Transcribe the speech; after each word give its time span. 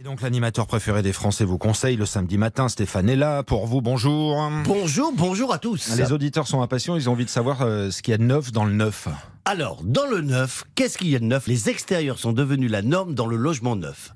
Et 0.00 0.04
donc 0.04 0.20
l'animateur 0.20 0.68
préféré 0.68 1.02
des 1.02 1.12
Français 1.12 1.44
vous 1.44 1.58
conseille 1.58 1.96
le 1.96 2.06
samedi 2.06 2.38
matin. 2.38 2.68
Stéphane 2.68 3.08
est 3.08 3.16
là 3.16 3.42
pour 3.42 3.66
vous. 3.66 3.80
Bonjour. 3.80 4.48
Bonjour, 4.62 5.12
bonjour 5.12 5.52
à 5.52 5.58
tous. 5.58 5.96
Les 5.96 6.12
auditeurs 6.12 6.46
sont 6.46 6.62
impatients. 6.62 6.94
Ils 6.94 7.08
ont 7.08 7.14
envie 7.14 7.24
de 7.24 7.30
savoir 7.30 7.62
euh, 7.62 7.90
ce 7.90 8.00
qu'il 8.00 8.12
y 8.12 8.14
a 8.14 8.18
de 8.18 8.22
neuf 8.22 8.52
dans 8.52 8.64
le 8.64 8.74
neuf. 8.74 9.08
Alors, 9.44 9.82
dans 9.82 10.06
le 10.06 10.20
neuf, 10.20 10.62
qu'est-ce 10.76 10.98
qu'il 10.98 11.08
y 11.08 11.16
a 11.16 11.18
de 11.18 11.24
neuf? 11.24 11.48
Les 11.48 11.68
extérieurs 11.68 12.20
sont 12.20 12.32
devenus 12.32 12.70
la 12.70 12.82
norme 12.82 13.12
dans 13.14 13.26
le 13.26 13.34
logement 13.34 13.74
neuf. 13.74 14.12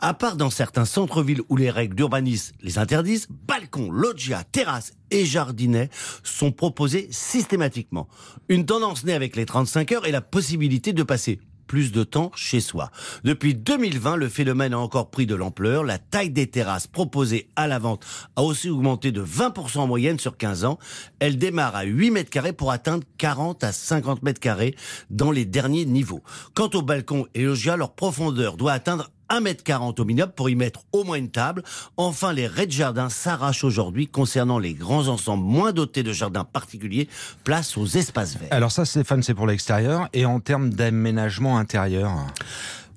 À 0.00 0.12
part 0.12 0.36
dans 0.36 0.50
certains 0.50 0.84
centres-villes 0.84 1.40
où 1.48 1.56
les 1.56 1.70
règles 1.70 1.94
d'urbanisme 1.94 2.54
les 2.60 2.76
interdisent, 2.76 3.26
balcons, 3.30 3.90
loggia, 3.90 4.44
terrasses 4.44 4.92
et 5.10 5.24
jardinets 5.24 5.88
sont 6.22 6.52
proposés 6.52 7.08
systématiquement. 7.10 8.06
Une 8.50 8.66
tendance 8.66 9.02
née 9.04 9.14
avec 9.14 9.34
les 9.36 9.46
35 9.46 9.92
heures 9.92 10.06
et 10.06 10.12
la 10.12 10.20
possibilité 10.20 10.92
de 10.92 11.02
passer 11.02 11.40
plus 11.66 11.92
de 11.92 12.04
temps 12.04 12.30
chez 12.34 12.60
soi. 12.60 12.90
Depuis 13.24 13.54
2020, 13.54 14.16
le 14.16 14.28
phénomène 14.28 14.74
a 14.74 14.78
encore 14.78 15.10
pris 15.10 15.26
de 15.26 15.34
l'ampleur. 15.34 15.84
La 15.84 15.98
taille 15.98 16.30
des 16.30 16.46
terrasses 16.46 16.86
proposées 16.86 17.48
à 17.56 17.66
la 17.66 17.78
vente 17.78 18.04
a 18.36 18.42
aussi 18.42 18.68
augmenté 18.68 19.12
de 19.12 19.22
20% 19.22 19.78
en 19.78 19.86
moyenne 19.86 20.18
sur 20.18 20.36
15 20.36 20.64
ans. 20.64 20.78
Elle 21.18 21.38
démarre 21.38 21.76
à 21.76 21.84
8 21.84 22.10
mètres 22.10 22.30
carrés 22.30 22.52
pour 22.52 22.70
atteindre 22.70 23.04
40 23.18 23.64
à 23.64 23.72
50 23.72 24.22
mètres 24.22 24.40
carrés 24.40 24.74
dans 25.10 25.30
les 25.30 25.44
derniers 25.44 25.84
niveaux. 25.84 26.22
Quant 26.54 26.70
aux 26.74 26.82
balcons 26.82 27.26
et 27.34 27.44
loggia, 27.44 27.76
leur 27.76 27.92
profondeur 27.92 28.56
doit 28.56 28.72
atteindre 28.72 29.10
1m40 29.32 30.00
au 30.00 30.04
minimum 30.04 30.30
pour 30.30 30.50
y 30.50 30.54
mettre 30.54 30.80
au 30.92 31.04
moins 31.04 31.16
une 31.16 31.30
table. 31.30 31.62
Enfin, 31.96 32.32
les 32.32 32.46
raies 32.46 32.66
de 32.66 32.72
jardin 32.72 33.08
s'arrachent 33.08 33.64
aujourd'hui 33.64 34.06
concernant 34.06 34.58
les 34.58 34.74
grands 34.74 35.08
ensembles 35.08 35.44
moins 35.44 35.72
dotés 35.72 36.02
de 36.02 36.12
jardins 36.12 36.44
particuliers. 36.44 37.08
Place 37.44 37.76
aux 37.76 37.86
espaces 37.86 38.36
verts. 38.36 38.48
Alors 38.50 38.72
ça, 38.72 38.84
Stéphane, 38.84 39.22
c'est 39.22 39.34
pour 39.34 39.46
l'extérieur. 39.46 40.08
Et 40.12 40.26
en 40.26 40.40
termes 40.40 40.70
d'aménagement 40.70 41.58
intérieur 41.58 42.12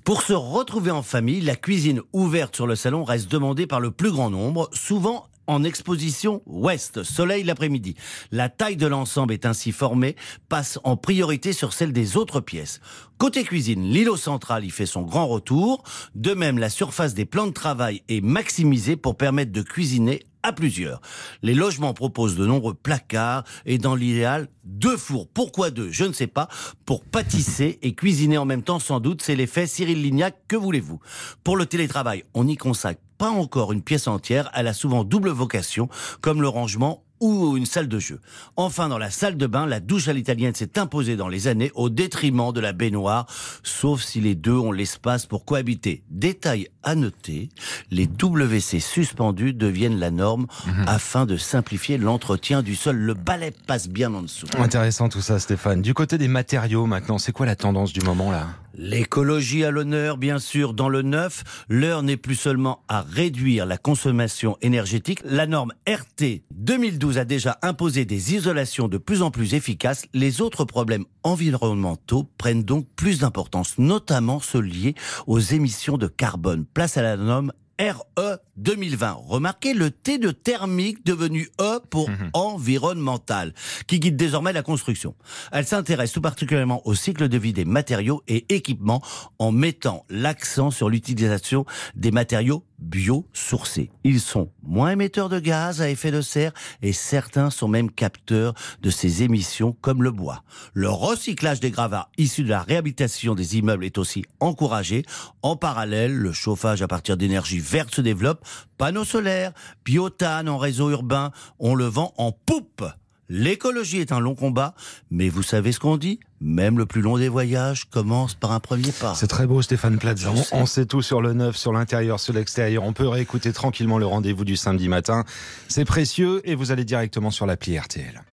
pour 0.04 0.22
se 0.22 0.34
retrouver 0.34 0.92
en 0.92 1.02
famille, 1.02 1.40
la 1.40 1.56
cuisine 1.56 2.00
ouverte 2.12 2.54
sur 2.54 2.68
le 2.68 2.76
salon 2.76 3.02
reste 3.02 3.28
demandée 3.28 3.66
par 3.66 3.80
le 3.80 3.90
plus 3.90 4.12
grand 4.12 4.30
nombre, 4.30 4.70
souvent 4.72 5.26
en 5.46 5.64
exposition 5.64 6.42
ouest, 6.46 7.02
soleil 7.02 7.44
l'après-midi. 7.44 7.94
La 8.30 8.48
taille 8.48 8.76
de 8.76 8.86
l'ensemble 8.86 9.32
est 9.32 9.46
ainsi 9.46 9.72
formée, 9.72 10.16
passe 10.48 10.78
en 10.84 10.96
priorité 10.96 11.52
sur 11.52 11.72
celle 11.72 11.92
des 11.92 12.16
autres 12.16 12.40
pièces. 12.40 12.80
Côté 13.18 13.44
cuisine, 13.44 13.82
l'îlot 13.82 14.16
central 14.16 14.64
y 14.64 14.70
fait 14.70 14.86
son 14.86 15.02
grand 15.02 15.26
retour. 15.26 15.82
De 16.14 16.34
même, 16.34 16.58
la 16.58 16.70
surface 16.70 17.14
des 17.14 17.24
plans 17.24 17.46
de 17.46 17.52
travail 17.52 18.02
est 18.08 18.20
maximisée 18.20 18.96
pour 18.96 19.16
permettre 19.16 19.52
de 19.52 19.62
cuisiner 19.62 20.26
à 20.42 20.52
plusieurs. 20.52 21.00
Les 21.42 21.54
logements 21.54 21.92
proposent 21.94 22.36
de 22.36 22.46
nombreux 22.46 22.74
placards 22.74 23.42
et 23.64 23.78
dans 23.78 23.96
l'idéal, 23.96 24.48
deux 24.64 24.96
fours. 24.96 25.28
Pourquoi 25.28 25.70
deux? 25.70 25.90
Je 25.90 26.04
ne 26.04 26.12
sais 26.12 26.28
pas. 26.28 26.48
Pour 26.84 27.04
pâtisser 27.04 27.78
et 27.82 27.94
cuisiner 27.94 28.38
en 28.38 28.44
même 28.44 28.62
temps, 28.62 28.78
sans 28.78 29.00
doute, 29.00 29.22
c'est 29.22 29.34
l'effet 29.34 29.66
Cyril 29.66 30.02
Lignac. 30.02 30.36
Que 30.46 30.56
voulez-vous? 30.56 31.00
Pour 31.42 31.56
le 31.56 31.66
télétravail, 31.66 32.22
on 32.34 32.46
y 32.46 32.56
consacre 32.56 33.00
pas 33.18 33.30
encore 33.30 33.72
une 33.72 33.82
pièce 33.82 34.08
entière. 34.08 34.50
Elle 34.54 34.66
a 34.66 34.74
souvent 34.74 35.04
double 35.04 35.30
vocation, 35.30 35.88
comme 36.20 36.42
le 36.42 36.48
rangement 36.48 37.05
ou 37.20 37.56
une 37.56 37.66
salle 37.66 37.88
de 37.88 37.98
jeu. 37.98 38.20
Enfin, 38.56 38.88
dans 38.88 38.98
la 38.98 39.10
salle 39.10 39.36
de 39.36 39.46
bain, 39.46 39.66
la 39.66 39.80
douche 39.80 40.08
à 40.08 40.12
l'italienne 40.12 40.54
s'est 40.54 40.78
imposée 40.78 41.16
dans 41.16 41.28
les 41.28 41.48
années 41.48 41.70
au 41.74 41.88
détriment 41.88 42.52
de 42.52 42.60
la 42.60 42.72
baignoire, 42.72 43.26
sauf 43.62 44.02
si 44.02 44.20
les 44.20 44.34
deux 44.34 44.56
ont 44.56 44.72
l'espace 44.72 45.26
pour 45.26 45.44
cohabiter. 45.44 46.02
Détail 46.10 46.68
à 46.82 46.94
noter, 46.94 47.48
les 47.90 48.06
WC 48.06 48.80
suspendus 48.80 49.52
deviennent 49.52 49.98
la 49.98 50.10
norme 50.10 50.46
mhm. 50.66 50.84
afin 50.86 51.26
de 51.26 51.36
simplifier 51.36 51.98
l'entretien 51.98 52.62
du 52.62 52.76
sol. 52.76 52.96
Le 52.96 53.14
balai 53.14 53.52
passe 53.66 53.88
bien 53.88 54.12
en 54.14 54.22
dessous. 54.22 54.46
Intéressant 54.58 55.08
tout 55.08 55.20
ça, 55.20 55.38
Stéphane. 55.38 55.82
Du 55.82 55.94
côté 55.94 56.18
des 56.18 56.28
matériaux, 56.28 56.86
maintenant, 56.86 57.18
c'est 57.18 57.32
quoi 57.32 57.46
la 57.46 57.56
tendance 57.56 57.92
du 57.92 58.00
moment 58.00 58.30
là? 58.30 58.46
L'écologie 58.78 59.64
à 59.64 59.70
l'honneur, 59.70 60.18
bien 60.18 60.38
sûr, 60.38 60.74
dans 60.74 60.90
le 60.90 61.00
neuf. 61.00 61.64
L'heure 61.70 62.02
n'est 62.02 62.18
plus 62.18 62.34
seulement 62.34 62.84
à 62.88 63.00
réduire 63.00 63.64
la 63.64 63.78
consommation 63.78 64.58
énergétique. 64.60 65.20
La 65.24 65.46
norme 65.46 65.72
RT 65.88 66.42
2012 66.50 67.05
a 67.14 67.24
déjà 67.24 67.58
imposé 67.62 68.04
des 68.04 68.34
isolations 68.34 68.88
de 68.88 68.98
plus 68.98 69.22
en 69.22 69.30
plus 69.30 69.54
efficaces. 69.54 70.06
Les 70.12 70.40
autres 70.40 70.64
problèmes 70.64 71.04
environnementaux 71.22 72.28
prennent 72.38 72.64
donc 72.64 72.86
plus 72.96 73.20
d'importance, 73.20 73.78
notamment 73.78 74.40
ceux 74.40 74.60
liés 74.60 74.94
aux 75.26 75.38
émissions 75.38 75.98
de 75.98 76.06
carbone. 76.08 76.64
Place 76.74 76.96
à 76.96 77.02
la 77.02 77.16
norme 77.16 77.52
RE 77.78 78.38
2020. 78.56 79.18
Remarquez 79.26 79.74
le 79.74 79.90
T 79.90 80.18
de 80.18 80.30
thermique 80.30 81.04
devenu 81.04 81.48
E 81.60 81.80
pour 81.90 82.08
mhm. 82.08 82.30
environnemental, 82.32 83.52
qui 83.86 84.00
guide 84.00 84.16
désormais 84.16 84.52
la 84.52 84.62
construction. 84.62 85.14
Elle 85.52 85.66
s'intéresse 85.66 86.12
tout 86.12 86.22
particulièrement 86.22 86.80
au 86.86 86.94
cycle 86.94 87.28
de 87.28 87.38
vie 87.38 87.52
des 87.52 87.64
matériaux 87.64 88.22
et 88.28 88.46
équipements 88.54 89.02
en 89.38 89.52
mettant 89.52 90.04
l'accent 90.08 90.70
sur 90.70 90.88
l'utilisation 90.88 91.66
des 91.94 92.10
matériaux 92.10 92.64
biosourcés. 92.78 93.90
Ils 94.04 94.20
sont 94.20 94.50
moins 94.62 94.90
émetteurs 94.90 95.28
de 95.28 95.38
gaz 95.38 95.80
à 95.80 95.90
effet 95.90 96.10
de 96.10 96.20
serre 96.20 96.52
et 96.82 96.92
certains 96.92 97.50
sont 97.50 97.68
même 97.68 97.90
capteurs 97.90 98.54
de 98.82 98.90
ces 98.90 99.22
émissions 99.22 99.76
comme 99.80 100.02
le 100.02 100.10
bois. 100.10 100.42
Le 100.72 100.88
recyclage 100.88 101.60
des 101.60 101.70
gravats 101.70 102.10
issus 102.18 102.44
de 102.44 102.50
la 102.50 102.62
réhabilitation 102.62 103.34
des 103.34 103.58
immeubles 103.58 103.84
est 103.84 103.98
aussi 103.98 104.24
encouragé. 104.40 105.04
En 105.42 105.56
parallèle, 105.56 106.14
le 106.14 106.32
chauffage 106.32 106.82
à 106.82 106.88
partir 106.88 107.16
d'énergie 107.16 107.58
verte 107.58 107.94
se 107.94 108.00
développe. 108.00 108.44
Panneaux 108.78 109.04
solaires, 109.04 109.52
biotane 109.84 110.48
en 110.48 110.58
réseau 110.58 110.90
urbain, 110.90 111.30
on 111.58 111.74
le 111.74 111.86
vend 111.86 112.12
en 112.18 112.32
poupe. 112.32 112.84
L'écologie 113.28 113.98
est 113.98 114.12
un 114.12 114.20
long 114.20 114.34
combat, 114.34 114.74
mais 115.10 115.28
vous 115.28 115.42
savez 115.42 115.72
ce 115.72 115.80
qu'on 115.80 115.96
dit? 115.96 116.20
Même 116.40 116.78
le 116.78 116.86
plus 116.86 117.00
long 117.00 117.18
des 117.18 117.28
voyages 117.28 117.86
commence 117.86 118.34
par 118.34 118.52
un 118.52 118.60
premier 118.60 118.92
pas. 118.92 119.14
C'est 119.14 119.26
très 119.26 119.46
beau 119.46 119.62
Stéphane 119.62 119.98
Plaza. 119.98 120.30
On, 120.52 120.66
sait 120.66 120.86
tout 120.86 121.02
sur 121.02 121.20
le 121.20 121.32
neuf, 121.32 121.56
sur 121.56 121.72
l'intérieur, 121.72 122.20
sur 122.20 122.34
l'extérieur. 122.34 122.84
On 122.84 122.92
peut 122.92 123.08
réécouter 123.08 123.52
tranquillement 123.52 123.98
le 123.98 124.06
rendez-vous 124.06 124.44
du 124.44 124.56
samedi 124.56 124.88
matin. 124.88 125.24
C'est 125.68 125.84
précieux 125.84 126.40
et 126.48 126.54
vous 126.54 126.70
allez 126.70 126.84
directement 126.84 127.30
sur 127.30 127.46
l'appli 127.46 127.78
RTL. 127.78 128.22